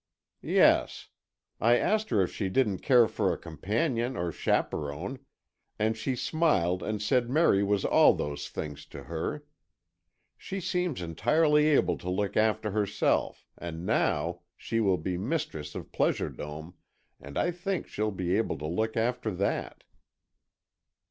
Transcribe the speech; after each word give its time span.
"Yes. 0.41 1.09
I 1.59 1.77
asked 1.77 2.09
her 2.09 2.23
if 2.23 2.33
she 2.33 2.49
didn't 2.49 2.79
care 2.79 3.07
for 3.07 3.31
a 3.31 3.37
companion 3.37 4.17
or 4.17 4.31
chaperon, 4.31 5.19
and 5.77 5.95
she 5.95 6.15
smiled 6.15 6.81
and 6.81 6.99
said 6.99 7.29
Merry 7.29 7.61
was 7.63 7.85
all 7.85 8.15
those 8.15 8.49
things 8.49 8.87
to 8.87 9.03
her. 9.03 9.43
She 10.39 10.59
seems 10.59 11.03
entirely 11.03 11.67
able 11.67 11.99
to 11.99 12.09
look 12.09 12.35
after 12.35 12.71
herself, 12.71 13.45
and 13.59 13.85
now, 13.85 14.39
she 14.57 14.79
will 14.79 14.97
be 14.97 15.19
mistress 15.19 15.75
of 15.75 15.91
Pleasure 15.91 16.29
Dome, 16.29 16.73
and 17.19 17.37
I 17.37 17.51
think 17.51 17.85
she'll 17.85 18.09
be 18.09 18.37
able 18.37 18.57
to 18.57 18.65
look 18.65 18.97
after 18.97 19.29
that." 19.35 19.83